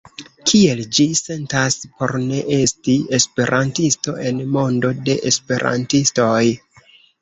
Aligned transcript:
Kiel 0.51 0.79
ĝi 0.97 1.05
sentas 1.19 1.77
por 1.99 2.15
ne 2.25 2.41
esti 2.59 2.97
esperantisto 3.21 4.19
en 4.27 4.43
mondo 4.59 4.95
de 5.09 5.23
esperantistoj? 5.35 6.45